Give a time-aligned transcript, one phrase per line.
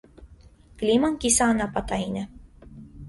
[0.79, 2.25] Կլիման կիսաանապատային է։